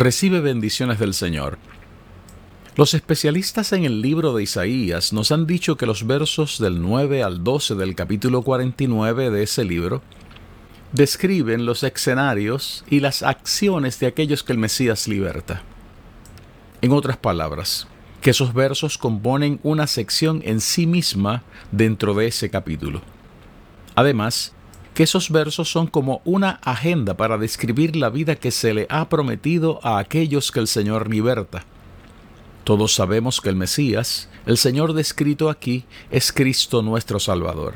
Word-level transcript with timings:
Recibe 0.00 0.40
bendiciones 0.40 0.98
del 0.98 1.12
Señor. 1.12 1.58
Los 2.74 2.94
especialistas 2.94 3.74
en 3.74 3.84
el 3.84 4.00
libro 4.00 4.32
de 4.32 4.42
Isaías 4.42 5.12
nos 5.12 5.30
han 5.30 5.46
dicho 5.46 5.76
que 5.76 5.84
los 5.84 6.06
versos 6.06 6.58
del 6.58 6.80
9 6.80 7.22
al 7.22 7.44
12 7.44 7.74
del 7.74 7.94
capítulo 7.94 8.40
49 8.40 9.28
de 9.28 9.42
ese 9.42 9.62
libro 9.62 10.00
describen 10.92 11.66
los 11.66 11.82
escenarios 11.82 12.82
y 12.88 13.00
las 13.00 13.22
acciones 13.22 14.00
de 14.00 14.06
aquellos 14.06 14.42
que 14.42 14.52
el 14.52 14.58
Mesías 14.58 15.06
liberta. 15.06 15.60
En 16.80 16.92
otras 16.92 17.18
palabras, 17.18 17.86
que 18.22 18.30
esos 18.30 18.54
versos 18.54 18.96
componen 18.96 19.60
una 19.62 19.86
sección 19.86 20.40
en 20.46 20.62
sí 20.62 20.86
misma 20.86 21.42
dentro 21.72 22.14
de 22.14 22.28
ese 22.28 22.48
capítulo. 22.48 23.02
Además, 23.96 24.54
esos 25.02 25.30
versos 25.30 25.70
son 25.70 25.86
como 25.86 26.20
una 26.24 26.60
agenda 26.62 27.16
para 27.16 27.38
describir 27.38 27.96
la 27.96 28.10
vida 28.10 28.36
que 28.36 28.50
se 28.50 28.74
le 28.74 28.86
ha 28.90 29.08
prometido 29.08 29.80
a 29.82 29.98
aquellos 29.98 30.50
que 30.50 30.60
el 30.60 30.66
Señor 30.66 31.08
liberta. 31.08 31.64
Todos 32.64 32.94
sabemos 32.94 33.40
que 33.40 33.48
el 33.48 33.56
Mesías, 33.56 34.28
el 34.46 34.58
Señor 34.58 34.92
descrito 34.92 35.48
aquí, 35.48 35.84
es 36.10 36.32
Cristo 36.32 36.82
nuestro 36.82 37.18
Salvador. 37.18 37.74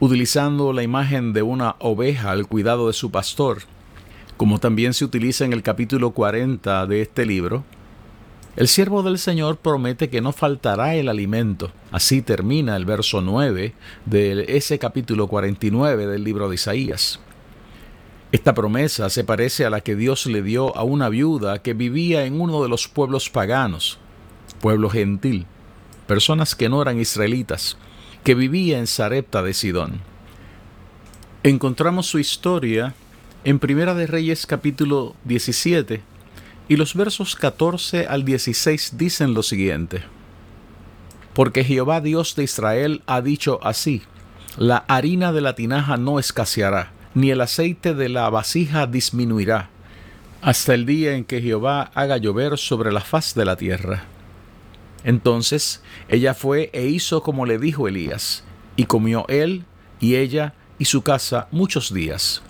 Utilizando 0.00 0.72
la 0.72 0.82
imagen 0.82 1.32
de 1.32 1.42
una 1.42 1.76
oveja 1.78 2.30
al 2.30 2.46
cuidado 2.46 2.86
de 2.86 2.92
su 2.92 3.10
pastor, 3.10 3.62
como 4.36 4.58
también 4.58 4.94
se 4.94 5.04
utiliza 5.04 5.44
en 5.44 5.52
el 5.52 5.62
capítulo 5.62 6.10
40 6.10 6.86
de 6.86 7.02
este 7.02 7.24
libro, 7.24 7.64
el 8.56 8.68
siervo 8.68 9.02
del 9.02 9.18
Señor 9.18 9.58
promete 9.58 10.08
que 10.08 10.22
no 10.22 10.32
faltará 10.32 10.94
el 10.94 11.10
alimento. 11.10 11.72
Así 11.92 12.22
termina 12.22 12.74
el 12.76 12.86
verso 12.86 13.20
9 13.20 13.74
de 14.06 14.44
ese 14.48 14.78
capítulo 14.78 15.28
49 15.28 16.06
del 16.06 16.24
libro 16.24 16.48
de 16.48 16.54
Isaías. 16.54 17.20
Esta 18.32 18.54
promesa 18.54 19.10
se 19.10 19.24
parece 19.24 19.66
a 19.66 19.70
la 19.70 19.82
que 19.82 19.94
Dios 19.94 20.26
le 20.26 20.42
dio 20.42 20.74
a 20.76 20.84
una 20.84 21.10
viuda 21.10 21.62
que 21.62 21.74
vivía 21.74 22.24
en 22.24 22.40
uno 22.40 22.62
de 22.62 22.68
los 22.70 22.88
pueblos 22.88 23.28
paganos, 23.28 23.98
pueblo 24.60 24.88
gentil, 24.88 25.46
personas 26.06 26.54
que 26.54 26.68
no 26.70 26.80
eran 26.80 26.98
israelitas, 26.98 27.76
que 28.24 28.34
vivía 28.34 28.78
en 28.78 28.86
Sarepta 28.86 29.42
de 29.42 29.54
Sidón. 29.54 30.00
Encontramos 31.42 32.06
su 32.06 32.18
historia 32.18 32.94
en 33.44 33.58
Primera 33.58 33.94
de 33.94 34.06
Reyes 34.06 34.46
capítulo 34.46 35.14
17, 35.24 36.02
y 36.68 36.76
los 36.76 36.94
versos 36.94 37.36
14 37.36 38.06
al 38.06 38.24
16 38.24 38.96
dicen 38.96 39.34
lo 39.34 39.42
siguiente. 39.42 40.02
Porque 41.32 41.64
Jehová 41.64 42.00
Dios 42.00 42.34
de 42.34 42.44
Israel 42.44 43.02
ha 43.06 43.20
dicho 43.20 43.60
así, 43.62 44.02
la 44.56 44.78
harina 44.88 45.32
de 45.32 45.42
la 45.42 45.54
tinaja 45.54 45.96
no 45.96 46.18
escaseará, 46.18 46.92
ni 47.14 47.30
el 47.30 47.40
aceite 47.40 47.94
de 47.94 48.08
la 48.08 48.28
vasija 48.30 48.86
disminuirá, 48.86 49.70
hasta 50.42 50.74
el 50.74 50.86
día 50.86 51.14
en 51.14 51.24
que 51.24 51.40
Jehová 51.40 51.90
haga 51.94 52.16
llover 52.16 52.58
sobre 52.58 52.92
la 52.92 53.00
faz 53.00 53.34
de 53.34 53.44
la 53.44 53.56
tierra. 53.56 54.04
Entonces 55.04 55.82
ella 56.08 56.34
fue 56.34 56.70
e 56.72 56.86
hizo 56.86 57.22
como 57.22 57.46
le 57.46 57.58
dijo 57.58 57.86
Elías, 57.86 58.44
y 58.76 58.84
comió 58.84 59.24
él 59.28 59.64
y 60.00 60.16
ella 60.16 60.54
y 60.78 60.86
su 60.86 61.02
casa 61.02 61.48
muchos 61.52 61.92
días 61.92 62.42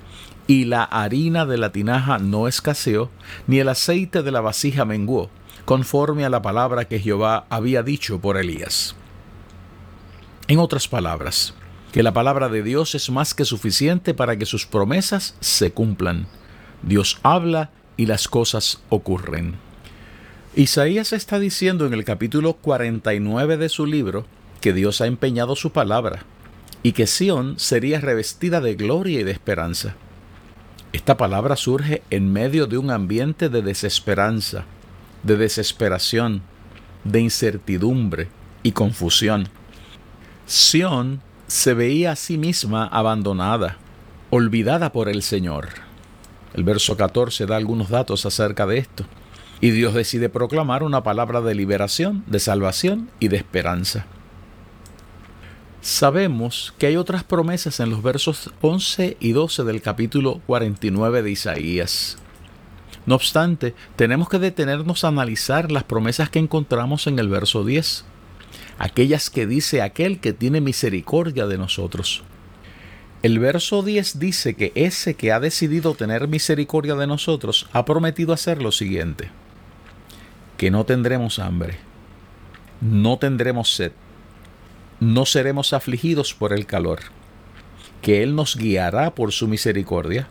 y 0.46 0.64
la 0.64 0.84
harina 0.84 1.46
de 1.46 1.58
la 1.58 1.72
tinaja 1.72 2.18
no 2.18 2.48
escaseó, 2.48 3.10
ni 3.46 3.58
el 3.58 3.68
aceite 3.68 4.22
de 4.22 4.30
la 4.30 4.40
vasija 4.40 4.84
menguó, 4.84 5.30
conforme 5.64 6.24
a 6.24 6.30
la 6.30 6.42
palabra 6.42 6.86
que 6.86 7.00
Jehová 7.00 7.46
había 7.50 7.82
dicho 7.82 8.20
por 8.20 8.36
Elías. 8.36 8.94
En 10.48 10.58
otras 10.58 10.86
palabras, 10.86 11.54
que 11.92 12.02
la 12.02 12.12
palabra 12.12 12.48
de 12.48 12.62
Dios 12.62 12.94
es 12.94 13.10
más 13.10 13.34
que 13.34 13.44
suficiente 13.44 14.14
para 14.14 14.36
que 14.36 14.46
sus 14.46 14.66
promesas 14.66 15.34
se 15.40 15.72
cumplan. 15.72 16.26
Dios 16.82 17.18
habla 17.22 17.70
y 17.96 18.06
las 18.06 18.28
cosas 18.28 18.80
ocurren. 18.90 19.56
Isaías 20.54 21.12
está 21.12 21.38
diciendo 21.38 21.86
en 21.86 21.94
el 21.94 22.04
capítulo 22.04 22.54
49 22.54 23.56
de 23.56 23.68
su 23.68 23.86
libro 23.86 24.24
que 24.60 24.72
Dios 24.72 25.00
ha 25.00 25.06
empeñado 25.06 25.56
su 25.56 25.72
palabra 25.72 26.24
y 26.82 26.92
que 26.92 27.06
Sión 27.06 27.58
sería 27.58 28.00
revestida 28.00 28.60
de 28.60 28.74
gloria 28.74 29.20
y 29.20 29.24
de 29.24 29.32
esperanza. 29.32 29.96
Esta 30.96 31.18
palabra 31.18 31.56
surge 31.56 32.02
en 32.08 32.32
medio 32.32 32.66
de 32.66 32.78
un 32.78 32.90
ambiente 32.90 33.50
de 33.50 33.60
desesperanza, 33.60 34.64
de 35.24 35.36
desesperación, 35.36 36.40
de 37.04 37.20
incertidumbre 37.20 38.28
y 38.62 38.72
confusión. 38.72 39.50
Sión 40.46 41.20
se 41.48 41.74
veía 41.74 42.12
a 42.12 42.16
sí 42.16 42.38
misma 42.38 42.86
abandonada, 42.86 43.76
olvidada 44.30 44.90
por 44.90 45.10
el 45.10 45.22
Señor. 45.22 45.68
El 46.54 46.64
verso 46.64 46.96
14 46.96 47.44
da 47.44 47.56
algunos 47.56 47.90
datos 47.90 48.24
acerca 48.24 48.64
de 48.64 48.78
esto. 48.78 49.04
Y 49.60 49.72
Dios 49.72 49.92
decide 49.92 50.30
proclamar 50.30 50.82
una 50.82 51.02
palabra 51.02 51.42
de 51.42 51.54
liberación, 51.54 52.24
de 52.26 52.40
salvación 52.40 53.10
y 53.20 53.28
de 53.28 53.36
esperanza 53.36 54.06
sabemos 55.86 56.74
que 56.78 56.88
hay 56.88 56.96
otras 56.96 57.22
promesas 57.22 57.78
en 57.78 57.90
los 57.90 58.02
versos 58.02 58.50
11 58.60 59.16
y 59.20 59.30
12 59.30 59.62
del 59.62 59.80
capítulo 59.80 60.40
49 60.48 61.22
de 61.22 61.30
Isaías. 61.30 62.18
No 63.06 63.14
obstante, 63.14 63.72
tenemos 63.94 64.28
que 64.28 64.40
detenernos 64.40 65.04
a 65.04 65.08
analizar 65.08 65.70
las 65.70 65.84
promesas 65.84 66.28
que 66.28 66.40
encontramos 66.40 67.06
en 67.06 67.20
el 67.20 67.28
verso 67.28 67.64
10, 67.64 68.04
aquellas 68.78 69.30
que 69.30 69.46
dice 69.46 69.80
aquel 69.80 70.18
que 70.18 70.32
tiene 70.32 70.60
misericordia 70.60 71.46
de 71.46 71.56
nosotros. 71.56 72.24
El 73.22 73.38
verso 73.38 73.84
10 73.84 74.18
dice 74.18 74.54
que 74.54 74.72
ese 74.74 75.14
que 75.14 75.30
ha 75.30 75.38
decidido 75.38 75.94
tener 75.94 76.26
misericordia 76.26 76.96
de 76.96 77.06
nosotros 77.06 77.68
ha 77.72 77.84
prometido 77.84 78.32
hacer 78.32 78.60
lo 78.60 78.72
siguiente, 78.72 79.30
que 80.56 80.72
no 80.72 80.84
tendremos 80.84 81.38
hambre, 81.38 81.78
no 82.80 83.18
tendremos 83.18 83.72
sed, 83.72 83.92
no 85.00 85.26
seremos 85.26 85.72
afligidos 85.72 86.34
por 86.34 86.52
el 86.52 86.66
calor, 86.66 87.00
que 88.02 88.22
Él 88.22 88.34
nos 88.34 88.56
guiará 88.56 89.14
por 89.14 89.32
su 89.32 89.48
misericordia 89.48 90.28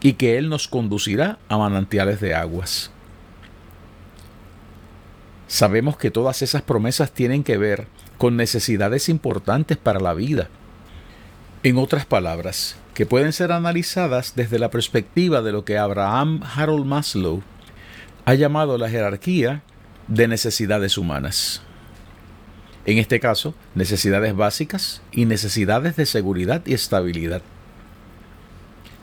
y 0.00 0.14
que 0.14 0.38
Él 0.38 0.48
nos 0.48 0.68
conducirá 0.68 1.38
a 1.48 1.56
manantiales 1.56 2.20
de 2.20 2.34
aguas. 2.34 2.90
Sabemos 5.48 5.96
que 5.96 6.10
todas 6.10 6.42
esas 6.42 6.62
promesas 6.62 7.12
tienen 7.12 7.44
que 7.44 7.56
ver 7.56 7.86
con 8.18 8.36
necesidades 8.36 9.08
importantes 9.08 9.76
para 9.76 10.00
la 10.00 10.12
vida. 10.12 10.48
En 11.62 11.78
otras 11.78 12.04
palabras, 12.04 12.76
que 12.94 13.06
pueden 13.06 13.32
ser 13.32 13.52
analizadas 13.52 14.34
desde 14.34 14.58
la 14.58 14.70
perspectiva 14.70 15.42
de 15.42 15.52
lo 15.52 15.64
que 15.64 15.78
Abraham 15.78 16.42
Harold 16.54 16.86
Maslow 16.86 17.42
ha 18.24 18.34
llamado 18.34 18.78
la 18.78 18.88
jerarquía 18.88 19.62
de 20.08 20.28
necesidades 20.28 20.98
humanas. 20.98 21.62
En 22.86 22.98
este 22.98 23.18
caso, 23.18 23.52
necesidades 23.74 24.34
básicas 24.34 25.02
y 25.10 25.24
necesidades 25.24 25.96
de 25.96 26.06
seguridad 26.06 26.62
y 26.66 26.72
estabilidad. 26.72 27.42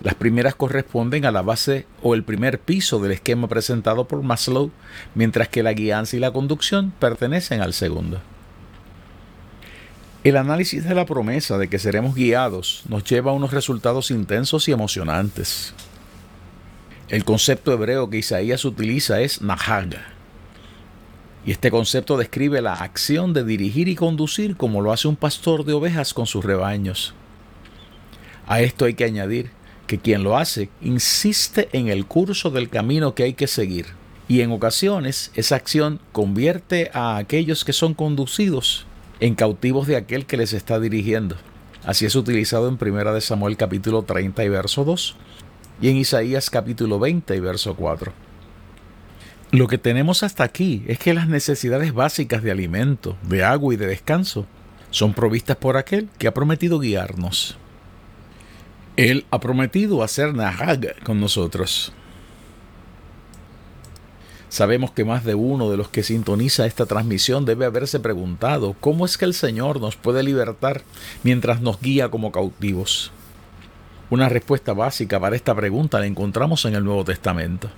Las 0.01 0.15
primeras 0.15 0.55
corresponden 0.55 1.25
a 1.25 1.31
la 1.31 1.41
base 1.41 1.85
o 2.01 2.13
el 2.13 2.23
primer 2.23 2.59
piso 2.59 2.99
del 2.99 3.11
esquema 3.11 3.49
presentado 3.49 4.07
por 4.07 4.23
Maslow, 4.23 4.71
mientras 5.15 5.49
que 5.49 5.63
la 5.63 5.73
guianza 5.73 6.15
y 6.15 6.19
la 6.19 6.31
conducción 6.31 6.93
pertenecen 6.97 7.61
al 7.61 7.73
segundo. 7.73 8.21
El 10.23 10.37
análisis 10.37 10.85
de 10.85 10.95
la 10.95 11.05
promesa 11.05 11.57
de 11.57 11.67
que 11.67 11.77
seremos 11.77 12.15
guiados 12.15 12.83
nos 12.87 13.03
lleva 13.03 13.31
a 13.31 13.35
unos 13.35 13.51
resultados 13.51 14.11
intensos 14.11 14.69
y 14.69 14.71
emocionantes. 14.71 15.73
El 17.09 17.25
concepto 17.25 17.73
hebreo 17.73 18.09
que 18.09 18.19
Isaías 18.19 18.63
utiliza 18.63 19.19
es 19.19 19.41
nahaga, 19.41 20.12
y 21.45 21.51
este 21.51 21.71
concepto 21.71 22.17
describe 22.17 22.61
la 22.61 22.73
acción 22.73 23.33
de 23.33 23.43
dirigir 23.43 23.87
y 23.87 23.95
conducir 23.95 24.55
como 24.55 24.81
lo 24.81 24.93
hace 24.93 25.07
un 25.07 25.15
pastor 25.15 25.65
de 25.65 25.73
ovejas 25.73 26.13
con 26.13 26.25
sus 26.25 26.43
rebaños. 26.43 27.13
A 28.47 28.61
esto 28.61 28.85
hay 28.85 28.93
que 28.93 29.03
añadir 29.03 29.51
que 29.87 29.99
quien 29.99 30.23
lo 30.23 30.37
hace 30.37 30.69
insiste 30.81 31.69
en 31.73 31.89
el 31.89 32.05
curso 32.05 32.49
del 32.49 32.69
camino 32.69 33.13
que 33.13 33.23
hay 33.23 33.33
que 33.33 33.47
seguir. 33.47 33.87
Y 34.27 34.41
en 34.41 34.51
ocasiones 34.51 35.31
esa 35.35 35.55
acción 35.55 35.99
convierte 36.11 36.89
a 36.93 37.17
aquellos 37.17 37.65
que 37.65 37.73
son 37.73 37.93
conducidos 37.93 38.85
en 39.19 39.35
cautivos 39.35 39.87
de 39.87 39.97
aquel 39.97 40.25
que 40.25 40.37
les 40.37 40.53
está 40.53 40.79
dirigiendo. 40.79 41.35
Así 41.83 42.05
es 42.05 42.15
utilizado 42.15 42.69
en 42.69 42.77
1 42.79 43.21
Samuel 43.21 43.57
capítulo 43.57 44.03
30 44.03 44.45
y 44.45 44.49
verso 44.49 44.85
2 44.85 45.15
y 45.81 45.89
en 45.89 45.97
Isaías 45.97 46.49
capítulo 46.49 46.99
20 46.99 47.35
y 47.35 47.39
verso 47.41 47.75
4. 47.75 48.13
Lo 49.53 49.67
que 49.67 49.77
tenemos 49.77 50.23
hasta 50.23 50.43
aquí 50.43 50.83
es 50.87 50.97
que 50.97 51.13
las 51.13 51.27
necesidades 51.27 51.93
básicas 51.93 52.41
de 52.41 52.49
alimento, 52.49 53.15
de 53.21 53.43
agua 53.43 53.71
y 53.71 53.77
de 53.77 53.85
descanso 53.85 54.47
son 54.89 55.13
provistas 55.13 55.57
por 55.57 55.77
aquel 55.77 56.09
que 56.17 56.27
ha 56.27 56.33
prometido 56.33 56.79
guiarnos. 56.79 57.55
Él 58.97 59.27
ha 59.29 59.39
prometido 59.39 60.01
hacer 60.01 60.33
Nahag 60.33 61.03
con 61.03 61.19
nosotros. 61.19 61.93
Sabemos 64.49 64.89
que 64.89 65.05
más 65.05 65.23
de 65.23 65.35
uno 65.35 65.69
de 65.69 65.77
los 65.77 65.87
que 65.87 66.01
sintoniza 66.01 66.65
esta 66.65 66.87
transmisión 66.87 67.45
debe 67.45 67.65
haberse 67.65 67.99
preguntado 67.99 68.75
cómo 68.79 69.05
es 69.05 69.19
que 69.19 69.25
el 69.25 69.35
Señor 69.35 69.79
nos 69.79 69.95
puede 69.95 70.23
libertar 70.23 70.81
mientras 71.21 71.61
nos 71.61 71.79
guía 71.79 72.09
como 72.09 72.31
cautivos. 72.31 73.11
Una 74.09 74.29
respuesta 74.29 74.73
básica 74.73 75.19
para 75.19 75.35
esta 75.35 75.53
pregunta 75.53 75.99
la 75.99 76.07
encontramos 76.07 76.65
en 76.65 76.73
el 76.73 76.83
Nuevo 76.83 77.05
Testamento. 77.05 77.69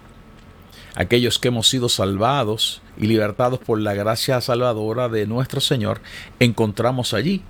Aquellos 0.95 1.39
que 1.39 1.49
hemos 1.49 1.67
sido 1.67 1.89
salvados 1.89 2.81
y 2.97 3.07
libertados 3.07 3.59
por 3.59 3.81
la 3.81 3.93
gracia 3.93 4.39
salvadora 4.39 5.09
de 5.09 5.27
nuestro 5.27 5.59
Señor, 5.59 5.99
encontramos 6.39 7.13
allí 7.13 7.41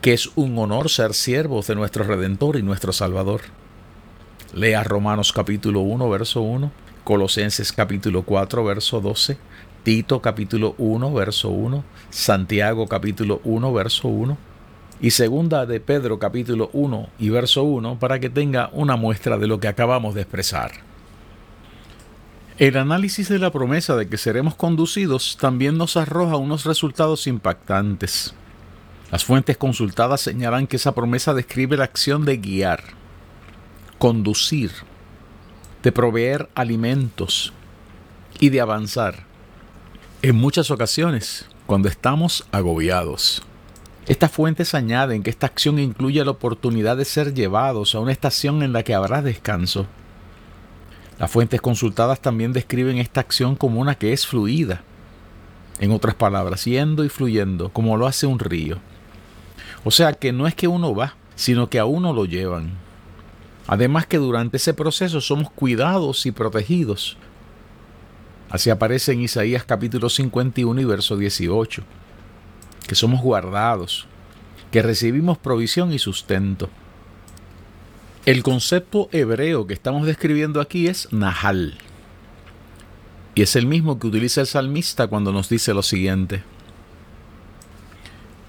que 0.00 0.12
es 0.12 0.30
un 0.36 0.56
honor 0.58 0.88
ser 0.88 1.12
siervos 1.12 1.66
de 1.66 1.74
nuestro 1.74 2.04
Redentor 2.04 2.56
y 2.56 2.62
nuestro 2.62 2.92
Salvador. 2.92 3.40
Lea 4.54 4.84
Romanos 4.84 5.32
capítulo 5.32 5.80
1, 5.80 6.08
verso 6.08 6.40
1, 6.40 6.70
Colosenses 7.02 7.72
capítulo 7.72 8.22
4, 8.22 8.64
verso 8.64 9.00
12, 9.00 9.38
Tito 9.82 10.22
capítulo 10.22 10.76
1, 10.78 11.12
verso 11.12 11.48
1, 11.48 11.82
Santiago 12.10 12.86
capítulo 12.86 13.40
1, 13.42 13.72
verso 13.72 14.06
1 14.06 14.38
y 15.00 15.10
segunda 15.10 15.66
de 15.66 15.80
Pedro 15.80 16.18
capítulo 16.18 16.70
1 16.72 17.08
y 17.18 17.30
verso 17.30 17.64
1 17.64 17.98
para 17.98 18.20
que 18.20 18.30
tenga 18.30 18.70
una 18.72 18.96
muestra 18.96 19.36
de 19.36 19.46
lo 19.48 19.58
que 19.58 19.68
acabamos 19.68 20.14
de 20.14 20.22
expresar. 20.22 20.87
El 22.58 22.76
análisis 22.76 23.28
de 23.28 23.38
la 23.38 23.52
promesa 23.52 23.94
de 23.94 24.08
que 24.08 24.18
seremos 24.18 24.56
conducidos 24.56 25.36
también 25.40 25.78
nos 25.78 25.96
arroja 25.96 26.38
unos 26.38 26.64
resultados 26.64 27.28
impactantes. 27.28 28.34
Las 29.12 29.24
fuentes 29.24 29.56
consultadas 29.56 30.22
señalan 30.22 30.66
que 30.66 30.74
esa 30.74 30.92
promesa 30.92 31.34
describe 31.34 31.76
la 31.76 31.84
acción 31.84 32.24
de 32.24 32.38
guiar, 32.38 32.82
conducir, 33.98 34.72
de 35.84 35.92
proveer 35.92 36.48
alimentos 36.56 37.52
y 38.40 38.48
de 38.48 38.60
avanzar. 38.60 39.24
En 40.22 40.34
muchas 40.34 40.72
ocasiones, 40.72 41.46
cuando 41.64 41.88
estamos 41.88 42.44
agobiados. 42.50 43.40
Estas 44.06 44.32
fuentes 44.32 44.74
añaden 44.74 45.22
que 45.22 45.30
esta 45.30 45.46
acción 45.46 45.78
incluye 45.78 46.24
la 46.24 46.32
oportunidad 46.32 46.96
de 46.96 47.04
ser 47.04 47.34
llevados 47.34 47.94
a 47.94 48.00
una 48.00 48.10
estación 48.10 48.64
en 48.64 48.72
la 48.72 48.82
que 48.82 48.94
habrá 48.94 49.22
descanso. 49.22 49.86
Las 51.18 51.30
fuentes 51.30 51.60
consultadas 51.60 52.20
también 52.20 52.52
describen 52.52 52.98
esta 52.98 53.20
acción 53.20 53.56
como 53.56 53.80
una 53.80 53.96
que 53.96 54.12
es 54.12 54.26
fluida. 54.26 54.82
En 55.80 55.90
otras 55.90 56.14
palabras, 56.14 56.64
yendo 56.64 57.04
y 57.04 57.08
fluyendo, 57.08 57.70
como 57.70 57.96
lo 57.96 58.06
hace 58.06 58.26
un 58.26 58.38
río. 58.38 58.78
O 59.84 59.90
sea 59.90 60.12
que 60.12 60.32
no 60.32 60.46
es 60.46 60.54
que 60.54 60.68
uno 60.68 60.94
va, 60.94 61.14
sino 61.34 61.70
que 61.70 61.78
a 61.78 61.84
uno 61.84 62.12
lo 62.12 62.24
llevan. 62.24 62.72
Además 63.66 64.06
que 64.06 64.18
durante 64.18 64.56
ese 64.56 64.74
proceso 64.74 65.20
somos 65.20 65.50
cuidados 65.50 66.24
y 66.26 66.32
protegidos. 66.32 67.16
Así 68.50 68.70
aparece 68.70 69.12
en 69.12 69.20
Isaías 69.20 69.64
capítulo 69.64 70.08
51 70.08 70.80
y 70.80 70.84
verso 70.84 71.16
18, 71.16 71.82
que 72.86 72.94
somos 72.94 73.20
guardados, 73.20 74.06
que 74.70 74.82
recibimos 74.82 75.36
provisión 75.36 75.92
y 75.92 75.98
sustento. 75.98 76.70
El 78.28 78.42
concepto 78.42 79.08
hebreo 79.10 79.66
que 79.66 79.72
estamos 79.72 80.06
describiendo 80.06 80.60
aquí 80.60 80.86
es 80.86 81.10
Nahal. 81.14 81.78
Y 83.34 83.40
es 83.40 83.56
el 83.56 83.64
mismo 83.64 83.98
que 83.98 84.06
utiliza 84.06 84.42
el 84.42 84.46
salmista 84.46 85.06
cuando 85.06 85.32
nos 85.32 85.48
dice 85.48 85.72
lo 85.72 85.82
siguiente. 85.82 86.42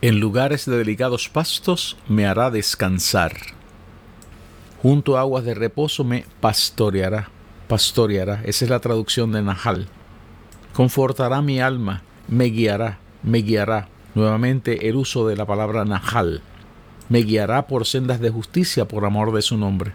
En 0.01 0.19
lugares 0.19 0.65
de 0.65 0.77
delicados 0.77 1.29
pastos 1.29 1.95
me 2.09 2.27
hará 2.27 2.51
descansar 2.51 3.37
junto 4.81 5.17
a 5.17 5.21
aguas 5.21 5.45
de 5.45 5.53
reposo 5.53 6.03
me 6.03 6.25
pastoreará. 6.41 7.29
Pastoreará, 7.69 8.41
esa 8.43 8.65
es 8.65 8.69
la 8.69 8.81
traducción 8.81 9.31
de 9.31 9.43
Nahal. 9.43 9.87
Confortará 10.73 11.41
mi 11.41 11.61
alma, 11.61 12.01
me 12.27 12.45
guiará, 12.45 12.99
me 13.23 13.37
guiará. 13.39 13.87
Nuevamente 14.13 14.89
el 14.89 14.97
uso 14.97 15.25
de 15.25 15.37
la 15.37 15.45
palabra 15.45 15.85
Nahal. 15.85 16.41
Me 17.09 17.19
guiará 17.23 17.67
por 17.67 17.85
sendas 17.85 18.19
de 18.19 18.29
justicia 18.29 18.88
por 18.88 19.03
amor 19.03 19.33
de 19.33 19.41
su 19.41 19.57
nombre. 19.57 19.94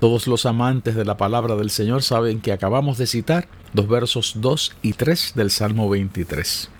Todos 0.00 0.26
los 0.26 0.46
amantes 0.46 0.94
de 0.94 1.04
la 1.04 1.16
palabra 1.16 1.54
del 1.54 1.70
Señor 1.70 2.02
saben 2.02 2.40
que 2.40 2.52
acabamos 2.52 2.98
de 2.98 3.06
citar 3.06 3.46
dos 3.72 3.88
versos 3.88 4.34
2 4.36 4.76
y 4.82 4.94
3 4.94 5.32
del 5.34 5.50
Salmo 5.50 5.88
23. 5.88 6.70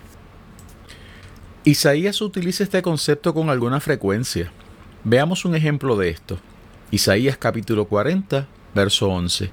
Isaías 1.63 2.21
utiliza 2.21 2.63
este 2.63 2.81
concepto 2.81 3.33
con 3.33 3.49
alguna 3.49 3.79
frecuencia. 3.79 4.51
Veamos 5.03 5.45
un 5.45 5.55
ejemplo 5.55 5.95
de 5.95 6.09
esto. 6.09 6.37
Isaías 6.91 7.37
capítulo 7.37 7.85
40, 7.85 8.47
verso 8.73 9.09
11. 9.09 9.51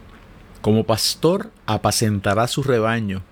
Como 0.60 0.84
pastor 0.84 1.50
apacentará 1.66 2.46
su 2.48 2.62
rebaño, 2.62 3.22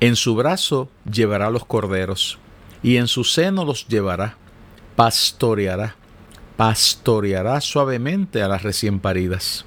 en 0.00 0.16
su 0.16 0.34
brazo 0.34 0.88
llevará 1.10 1.50
los 1.50 1.64
corderos, 1.64 2.38
y 2.82 2.96
en 2.96 3.08
su 3.08 3.24
seno 3.24 3.64
los 3.64 3.88
llevará, 3.88 4.36
pastoreará, 4.96 5.96
pastoreará 6.56 7.60
suavemente 7.60 8.42
a 8.42 8.48
las 8.48 8.62
recién 8.62 9.00
paridas. 9.00 9.64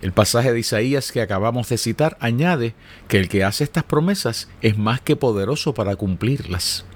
El 0.00 0.12
pasaje 0.12 0.52
de 0.52 0.60
Isaías 0.60 1.12
que 1.12 1.20
acabamos 1.20 1.68
de 1.68 1.76
citar 1.76 2.16
añade 2.20 2.74
que 3.08 3.18
el 3.18 3.28
que 3.28 3.44
hace 3.44 3.64
estas 3.64 3.84
promesas 3.84 4.48
es 4.62 4.78
más 4.78 5.00
que 5.00 5.16
poderoso 5.16 5.74
para 5.74 5.96
cumplirlas. 5.96 6.86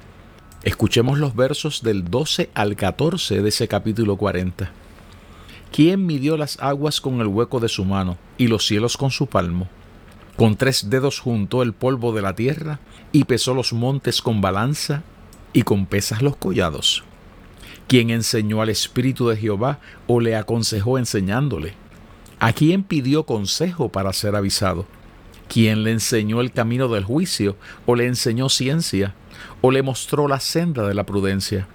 Escuchemos 0.62 1.19
los 1.19 1.37
versos 1.37 1.82
del 1.82 2.11
12 2.11 2.49
al 2.55 2.76
14 2.76 3.43
de 3.43 3.49
ese 3.49 3.69
capítulo 3.69 4.17
40. 4.17 4.70
¿Quién 5.70 6.06
midió 6.06 6.38
las 6.38 6.58
aguas 6.61 7.02
con 7.02 7.20
el 7.20 7.26
hueco 7.26 7.61
de 7.61 7.69
su 7.69 7.85
mano 7.85 8.16
y 8.38 8.47
los 8.47 8.64
cielos 8.64 8.97
con 8.97 9.11
su 9.11 9.26
palmo? 9.26 9.69
Con 10.37 10.57
tres 10.57 10.88
dedos 10.88 11.19
juntó 11.19 11.62
el 11.62 11.75
polvo 11.75 12.12
de 12.12 12.23
la 12.23 12.35
tierra 12.35 12.80
y 13.12 13.25
pesó 13.25 13.52
los 13.52 13.75
montes 13.75 14.23
con 14.23 14.40
balanza 14.40 15.02
y 15.54 15.62
con 15.62 15.87
pesas 15.87 16.20
los 16.20 16.37
collados. 16.37 17.04
¿Quién 17.87 18.11
enseñó 18.11 18.61
al 18.61 18.68
Espíritu 18.68 19.28
de 19.28 19.37
Jehová 19.38 19.78
o 20.06 20.20
le 20.20 20.37
aconsejó 20.37 20.99
enseñándole? 20.99 21.73
¿A 22.40 22.52
quién 22.52 22.82
pidió 22.82 23.25
consejo 23.25 23.88
para 23.88 24.12
ser 24.12 24.37
avisado? 24.37 24.84
¿Quién 25.49 25.84
le 25.84 25.92
enseñó 25.92 26.40
el 26.40 26.52
camino 26.52 26.88
del 26.88 27.04
juicio 27.04 27.56
o 27.87 27.94
le 27.94 28.06
enseñó 28.06 28.49
ciencia 28.49 29.14
o 29.61 29.70
le 29.70 29.82
mostró 29.82 30.28
la 30.28 30.40
senda 30.40 30.87
de 30.87 30.94
la 30.94 31.04
prudencia? 31.04 31.68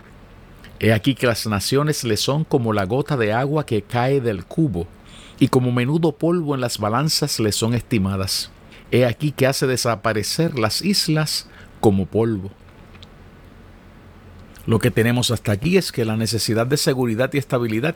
He 0.80 0.94
aquí 0.94 1.16
que 1.16 1.28
las 1.28 1.46
naciones 1.48 2.04
le 2.04 2.18
son 2.18 2.44
como 2.44 2.74
la 2.74 2.86
gota 2.86 3.18
de 3.18 3.34
agua 3.34 3.66
que 3.66 3.82
cae 3.82 4.22
del 4.22 4.46
cubo, 4.46 4.88
y 5.40 5.48
como 5.48 5.72
menudo 5.72 6.14
polvo 6.14 6.56
en 6.56 6.62
las 6.62 6.78
balanzas 6.78 7.40
le 7.40 7.52
son 7.52 7.74
estimadas. 7.74 8.52
He 8.92 9.06
aquí 9.06 9.32
que 9.32 9.48
hace 9.48 9.68
desaparecer 9.68 10.58
las 10.58 10.82
islas 10.82 11.48
como 11.80 12.06
polvo. 12.06 12.52
Lo 14.70 14.78
que 14.78 14.92
tenemos 14.92 15.32
hasta 15.32 15.52
aquí 15.52 15.78
es 15.78 15.92
que 15.92 16.06
la 16.06 16.16
necesidad 16.16 16.68
de 16.68 16.78
seguridad 16.78 17.34
y 17.34 17.40
estabilidad 17.40 17.96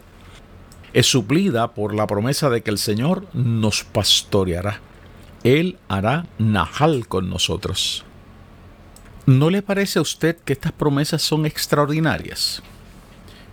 es 0.94 1.06
suplida 1.06 1.75
por 1.75 1.94
la 1.94 2.08
promesa 2.08 2.50
de 2.50 2.63
que 2.63 2.72
el 2.72 2.80
Señor 2.80 3.27
nos 3.32 3.84
pastoreará. 3.84 4.80
Él 5.44 5.77
hará 5.88 6.25
Nahal 6.39 7.08
con 7.08 7.30
nosotros. 7.30 8.06
¿No 9.27 9.51
le 9.51 9.62
parece 9.62 10.00
a 10.00 10.01
usted 10.01 10.36
que 10.38 10.53
estas 10.53 10.72
promesas 10.72 11.22
son 11.22 11.46
extraordinarias? 11.46 12.63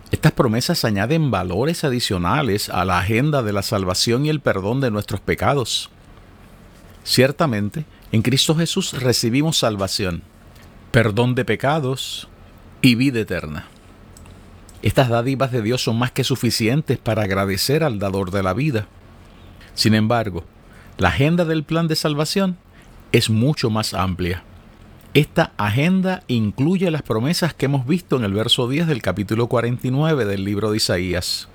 Estas 0.09 0.31
promesas 0.31 0.83
añaden 0.83 1.29
valores 1.29 1.83
adicionales 1.83 2.69
a 2.69 2.85
la 2.85 2.97
agenda 2.97 3.43
de 3.43 3.53
la 3.53 3.61
salvación 3.61 4.25
y 4.25 4.29
el 4.29 4.39
perdón 4.39 4.81
de 4.81 4.89
nuestros 4.89 5.21
pecados. 5.21 5.91
Ciertamente, 7.03 7.85
en 8.11 8.23
Cristo 8.23 8.55
Jesús 8.55 8.93
recibimos 8.93 9.59
salvación, 9.59 10.23
perdón 10.91 11.35
de 11.35 11.45
pecados 11.45 12.27
y 12.81 12.95
vida 12.95 13.19
eterna. 13.19 13.67
Estas 14.81 15.09
dádivas 15.09 15.51
de 15.51 15.61
Dios 15.61 15.83
son 15.83 15.99
más 15.99 16.11
que 16.11 16.23
suficientes 16.23 16.97
para 16.97 17.23
agradecer 17.23 17.83
al 17.83 17.99
dador 17.99 18.31
de 18.31 18.41
la 18.41 18.53
vida. 18.53 18.87
Sin 19.75 19.93
embargo, 19.93 20.43
la 20.97 21.09
agenda 21.09 21.45
del 21.45 21.63
plan 21.63 21.87
de 21.87 21.95
salvación 21.95 22.57
es 23.11 23.29
mucho 23.29 23.69
más 23.69 23.93
amplia. 23.93 24.43
Esta 25.13 25.51
agenda 25.57 26.23
incluye 26.27 26.89
las 26.89 27.01
promesas 27.01 27.53
que 27.53 27.65
hemos 27.65 27.85
visto 27.85 28.15
en 28.15 28.23
el 28.23 28.33
verso 28.33 28.67
10 28.67 28.87
del 28.87 29.01
capítulo 29.01 29.47
49 29.47 30.25
del 30.25 30.43
libro 30.43 30.71
de 30.71 30.77
Isaías. 30.77 31.49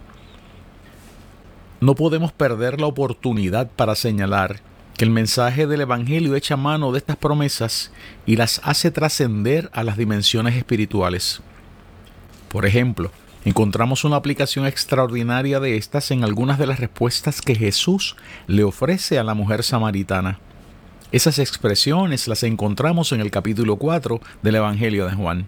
No 1.81 1.95
podemos 1.95 2.33
perder 2.33 2.81
la 2.81 2.87
oportunidad 2.87 3.71
para 3.71 3.95
señalar 3.95 4.61
que 4.97 5.05
el 5.05 5.11
mensaje 5.11 5.67
del 5.67 5.83
Evangelio 5.83 6.35
echa 6.35 6.57
mano 6.57 6.91
de 6.91 6.99
estas 6.99 7.17
promesas 7.17 7.93
y 8.25 8.37
las 8.37 8.61
hace 8.65 8.91
trascender 8.91 9.71
a 9.73 9.85
las 9.85 9.97
dimensiones 9.97 10.55
espirituales. 10.55 11.43
Por 12.49 12.65
ejemplo, 12.65 13.11
encontramos 13.45 14.05
una 14.05 14.17
aplicación 14.17 14.67
extraordinaria 14.67 15.61
de 15.61 15.77
estas 15.77 16.11
en 16.11 16.25
algunas 16.25 16.59
de 16.59 16.67
las 16.67 16.81
respuestas 16.81 17.43
que 17.43 17.55
Jesús 17.55 18.17
le 18.47 18.65
ofrece 18.65 19.19
a 19.19 19.25
la 19.25 19.35
mujer 19.35 19.63
samaritana. 19.63 20.39
Esas 21.13 21.39
expresiones 21.39 22.27
las 22.27 22.43
encontramos 22.43 23.13
en 23.13 23.21
el 23.21 23.31
capítulo 23.31 23.77
4 23.77 24.21
del 24.43 24.55
Evangelio 24.55 25.07
de 25.07 25.15
Juan. 25.15 25.47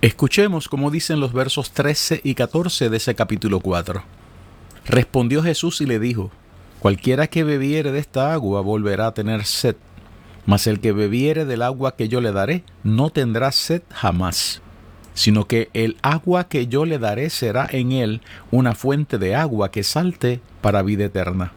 Escuchemos 0.00 0.68
cómo 0.68 0.90
dicen 0.90 1.20
los 1.20 1.32
versos 1.32 1.72
13 1.72 2.22
y 2.24 2.34
14 2.34 2.88
de 2.88 2.96
ese 2.96 3.14
capítulo 3.14 3.60
4. 3.60 4.02
Respondió 4.86 5.42
Jesús 5.42 5.80
y 5.80 5.86
le 5.86 5.98
dijo, 5.98 6.30
Cualquiera 6.80 7.26
que 7.26 7.42
bebiere 7.42 7.90
de 7.90 7.98
esta 7.98 8.32
agua 8.32 8.60
volverá 8.60 9.08
a 9.08 9.14
tener 9.14 9.44
sed, 9.44 9.76
mas 10.46 10.66
el 10.66 10.80
que 10.80 10.92
bebiere 10.92 11.44
del 11.44 11.62
agua 11.62 11.96
que 11.96 12.08
yo 12.08 12.20
le 12.20 12.32
daré 12.32 12.62
no 12.84 13.10
tendrá 13.10 13.50
sed 13.50 13.82
jamás, 13.90 14.62
sino 15.14 15.48
que 15.48 15.70
el 15.74 15.96
agua 16.02 16.48
que 16.48 16.68
yo 16.68 16.84
le 16.84 16.98
daré 16.98 17.30
será 17.30 17.68
en 17.70 17.90
él 17.90 18.20
una 18.52 18.74
fuente 18.74 19.18
de 19.18 19.34
agua 19.34 19.72
que 19.72 19.82
salte 19.82 20.40
para 20.60 20.82
vida 20.82 21.06
eterna. 21.06 21.52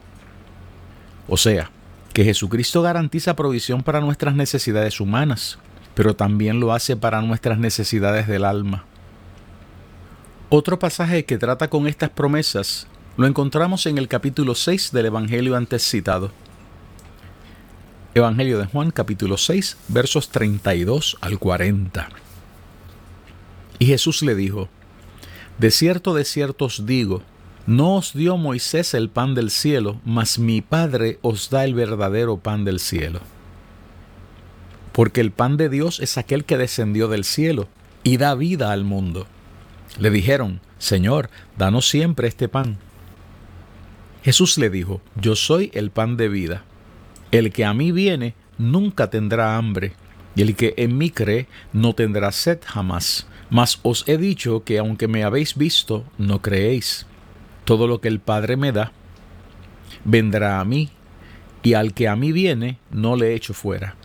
O 1.28 1.36
sea, 1.36 1.70
que 2.12 2.24
Jesucristo 2.24 2.82
garantiza 2.82 3.36
provisión 3.36 3.82
para 3.84 4.00
nuestras 4.00 4.34
necesidades 4.34 5.00
humanas, 5.00 5.58
pero 5.94 6.16
también 6.16 6.58
lo 6.58 6.72
hace 6.72 6.96
para 6.96 7.22
nuestras 7.22 7.58
necesidades 7.58 8.26
del 8.26 8.44
alma. 8.44 8.84
Otro 10.48 10.78
pasaje 10.78 11.24
que 11.24 11.38
trata 11.38 11.70
con 11.70 11.86
estas 11.86 12.10
promesas 12.10 12.88
lo 13.16 13.26
encontramos 13.26 13.84
en 13.86 13.98
el 13.98 14.08
capítulo 14.08 14.54
6 14.54 14.90
del 14.92 15.06
Evangelio 15.06 15.56
antes 15.56 15.82
citado. 15.82 16.30
Evangelio 18.14 18.58
de 18.58 18.66
Juan 18.66 18.90
capítulo 18.90 19.36
6 19.36 19.76
versos 19.88 20.30
32 20.30 21.18
al 21.20 21.38
40. 21.38 22.08
Y 23.78 23.86
Jesús 23.86 24.22
le 24.22 24.34
dijo, 24.34 24.68
De 25.58 25.70
cierto, 25.70 26.14
de 26.14 26.24
cierto 26.24 26.66
os 26.66 26.86
digo, 26.86 27.22
no 27.66 27.96
os 27.96 28.14
dio 28.14 28.38
Moisés 28.38 28.94
el 28.94 29.10
pan 29.10 29.34
del 29.34 29.50
cielo, 29.50 30.00
mas 30.04 30.38
mi 30.38 30.62
Padre 30.62 31.18
os 31.20 31.50
da 31.50 31.64
el 31.64 31.74
verdadero 31.74 32.38
pan 32.38 32.64
del 32.64 32.80
cielo. 32.80 33.20
Porque 34.92 35.20
el 35.20 35.32
pan 35.32 35.56
de 35.58 35.68
Dios 35.68 36.00
es 36.00 36.16
aquel 36.16 36.44
que 36.44 36.56
descendió 36.56 37.08
del 37.08 37.24
cielo 37.24 37.68
y 38.04 38.16
da 38.16 38.34
vida 38.34 38.72
al 38.72 38.84
mundo. 38.84 39.26
Le 39.98 40.10
dijeron, 40.10 40.60
Señor, 40.78 41.28
danos 41.56 41.88
siempre 41.88 42.26
este 42.26 42.48
pan. 42.48 42.78
Jesús 44.22 44.56
le 44.56 44.70
dijo, 44.70 45.00
Yo 45.20 45.34
soy 45.34 45.70
el 45.74 45.90
pan 45.90 46.16
de 46.16 46.28
vida. 46.28 46.64
El 47.32 47.52
que 47.52 47.64
a 47.64 47.74
mí 47.74 47.90
viene 47.90 48.34
nunca 48.56 49.10
tendrá 49.10 49.56
hambre, 49.56 49.94
y 50.36 50.42
el 50.42 50.54
que 50.54 50.74
en 50.76 50.96
mí 50.96 51.10
cree 51.10 51.48
no 51.72 51.94
tendrá 51.94 52.30
sed 52.30 52.60
jamás. 52.64 53.26
Mas 53.50 53.80
os 53.82 54.08
he 54.08 54.16
dicho 54.16 54.62
que 54.64 54.78
aunque 54.78 55.08
me 55.08 55.24
habéis 55.24 55.56
visto, 55.56 56.04
no 56.18 56.40
creéis. 56.40 57.06
Todo 57.64 57.86
lo 57.86 58.00
que 58.00 58.08
el 58.08 58.20
Padre 58.20 58.56
me 58.56 58.72
da, 58.72 58.92
vendrá 60.04 60.60
a 60.60 60.64
mí, 60.64 60.90
y 61.62 61.74
al 61.74 61.92
que 61.92 62.08
a 62.08 62.16
mí 62.16 62.32
viene, 62.32 62.78
no 62.90 63.16
le 63.16 63.34
echo 63.34 63.54
fuera. 63.54 63.96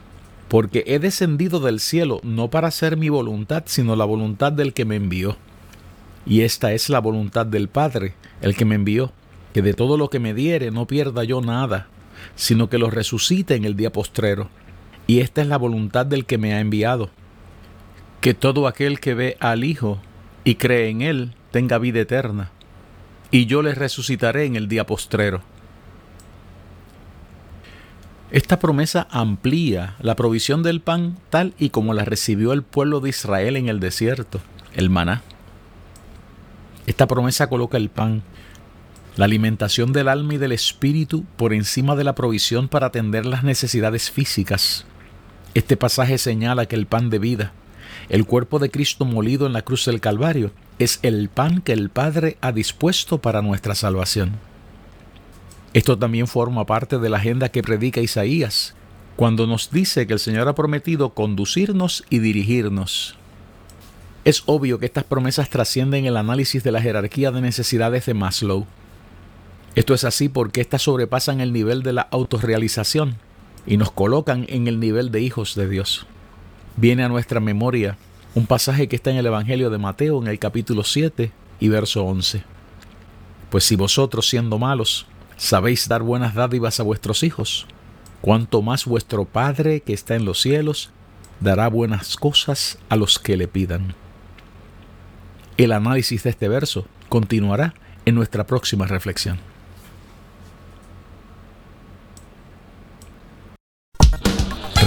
Porque 0.48 0.84
he 0.88 1.00
descendido 1.00 1.60
del 1.60 1.80
cielo 1.80 2.20
no 2.24 2.50
para 2.50 2.70
hacer 2.70 2.98
mi 2.98 3.10
voluntad, 3.10 3.64
sino 3.68 3.96
la 3.96 4.06
voluntad 4.06 4.52
del 4.52 4.74
que 4.74 4.86
me 4.86 4.96
envió. 4.96 5.38
Y 6.26 6.42
esta 6.42 6.74
es 6.74 6.90
la 6.90 7.00
voluntad 7.00 7.46
del 7.46 7.68
Padre, 7.68 8.16
el 8.42 8.56
que 8.56 8.66
me 8.66 8.76
envió 8.76 9.12
que 9.58 9.64
de 9.64 9.74
todo 9.74 9.98
lo 9.98 10.12
que 10.12 10.20
me 10.20 10.36
diere 10.36 10.70
no 10.70 10.86
pierda 10.86 11.24
yo 11.24 11.42
nada, 11.42 11.88
sino 12.36 12.70
que 12.70 12.78
lo 12.78 12.92
resucite 12.92 13.56
en 13.56 13.66
el 13.66 13.76
día 13.76 13.92
postrero. 13.92 14.50
Y 15.08 15.22
esta 15.22 15.42
es 15.42 15.48
la 15.48 15.58
voluntad 15.58 16.06
del 16.06 16.28
que 16.28 16.38
me 16.38 16.54
ha 16.54 16.60
enviado, 16.60 17.10
que 18.22 18.36
todo 18.36 18.68
aquel 18.68 19.00
que 19.00 19.16
ve 19.16 19.36
al 19.40 19.64
Hijo 19.64 20.00
y 20.44 20.58
cree 20.58 20.90
en 20.90 21.02
Él 21.02 21.34
tenga 21.50 21.80
vida 21.80 22.02
eterna, 22.02 22.52
y 23.32 23.48
yo 23.48 23.64
le 23.64 23.74
resucitaré 23.74 24.46
en 24.46 24.58
el 24.58 24.68
día 24.68 24.86
postrero. 24.86 25.42
Esta 28.30 28.60
promesa 28.60 29.08
amplía 29.10 29.96
la 30.00 30.16
provisión 30.16 30.62
del 30.62 30.82
pan 30.82 31.18
tal 31.32 31.56
y 31.58 31.72
como 31.72 31.96
la 31.96 32.06
recibió 32.06 32.54
el 32.54 32.62
pueblo 32.62 33.00
de 33.00 33.10
Israel 33.10 33.56
en 33.56 33.70
el 33.70 33.80
desierto, 33.80 34.40
el 34.76 34.92
maná. 34.92 35.24
Esta 36.86 37.08
promesa 37.08 37.50
coloca 37.50 37.78
el 37.78 37.90
pan 37.90 38.22
la 39.18 39.26
alimentación 39.26 39.94
del 39.94 40.08
alma 40.08 40.36
y 40.36 40.38
del 40.38 40.52
espíritu 40.52 41.26
por 41.36 41.52
encima 41.52 41.96
de 41.96 42.04
la 42.04 42.16
provisión 42.16 42.68
para 42.68 42.88
atender 42.88 43.26
las 43.26 43.44
necesidades 43.44 44.12
físicas. 44.12 44.86
Este 45.56 45.76
pasaje 45.76 46.20
señala 46.20 46.68
que 46.68 46.76
el 46.76 46.86
pan 46.86 47.10
de 47.10 47.18
vida, 47.18 47.52
el 48.10 48.26
cuerpo 48.26 48.60
de 48.60 48.70
Cristo 48.70 49.06
molido 49.06 49.48
en 49.48 49.54
la 49.54 49.64
cruz 49.64 49.86
del 49.86 50.00
Calvario, 50.00 50.52
es 50.78 51.00
el 51.02 51.30
pan 51.30 51.62
que 51.62 51.74
el 51.74 51.90
Padre 51.90 52.38
ha 52.42 52.52
dispuesto 52.52 53.18
para 53.18 53.42
nuestra 53.42 53.74
salvación. 53.74 54.34
Esto 55.74 55.98
también 55.98 56.28
forma 56.28 56.66
parte 56.66 57.00
de 57.00 57.10
la 57.10 57.18
agenda 57.18 57.50
que 57.50 57.64
predica 57.64 58.02
Isaías, 58.02 58.76
cuando 59.16 59.48
nos 59.48 59.72
dice 59.72 60.06
que 60.06 60.14
el 60.14 60.20
Señor 60.20 60.48
ha 60.48 60.54
prometido 60.54 61.16
conducirnos 61.16 62.04
y 62.12 62.20
dirigirnos. 62.20 63.16
Es 64.26 64.44
obvio 64.46 64.78
que 64.78 64.86
estas 64.86 65.06
promesas 65.06 65.50
trascienden 65.50 66.06
el 66.06 66.18
análisis 66.18 66.64
de 66.64 66.72
la 66.72 66.82
jerarquía 66.82 67.32
de 67.32 67.42
necesidades 67.42 68.06
de 68.06 68.14
Maslow. 68.14 68.68
Esto 69.78 69.94
es 69.94 70.06
así 70.06 70.28
porque 70.28 70.60
éstas 70.60 70.82
sobrepasan 70.82 71.40
el 71.40 71.54
nivel 71.54 71.84
de 71.84 71.94
la 71.94 72.02
autorrealización 72.10 73.18
y 73.68 73.78
nos 73.78 73.92
colocan 73.92 74.48
en 74.50 74.68
el 74.68 74.80
nivel 74.80 75.12
de 75.12 75.22
hijos 75.22 75.54
de 75.54 75.70
Dios. 75.70 76.08
Viene 76.78 77.04
a 77.04 77.10
nuestra 77.10 77.40
memoria 77.40 77.96
un 78.34 78.48
pasaje 78.48 78.88
que 78.88 78.96
está 78.96 79.12
en 79.12 79.18
el 79.18 79.28
Evangelio 79.28 79.70
de 79.70 79.78
Mateo 79.78 80.20
en 80.20 80.30
el 80.30 80.40
capítulo 80.40 80.84
7 80.84 81.32
y 81.60 81.68
verso 81.68 82.04
11. 82.06 82.42
Pues 83.52 83.66
si 83.66 83.76
vosotros 83.76 84.28
siendo 84.28 84.58
malos 84.58 85.06
sabéis 85.36 85.88
dar 85.88 86.02
buenas 86.02 86.34
dádivas 86.34 86.80
a 86.80 86.84
vuestros 86.84 87.22
hijos, 87.22 87.68
cuanto 88.22 88.64
más 88.64 88.86
vuestro 88.86 89.26
Padre 89.26 89.82
que 89.82 89.94
está 89.94 90.16
en 90.16 90.26
los 90.26 90.42
cielos 90.42 90.90
dará 91.40 91.68
buenas 91.68 92.16
cosas 92.16 92.80
a 92.90 92.96
los 92.96 93.20
que 93.20 93.38
le 93.38 93.48
pidan. 93.48 93.94
El 95.58 95.72
análisis 95.72 96.24
de 96.24 96.32
este 96.32 96.48
verso 96.48 96.88
continuará 97.10 97.76
en 98.06 98.16
nuestra 98.16 98.48
próxima 98.48 98.88
reflexión. 98.88 99.38